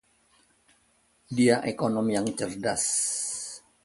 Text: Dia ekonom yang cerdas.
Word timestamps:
Dia 1.35 1.55
ekonom 1.73 2.07
yang 2.15 2.27
cerdas. 2.37 2.83